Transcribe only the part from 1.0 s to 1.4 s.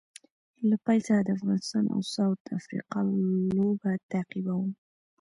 څخه د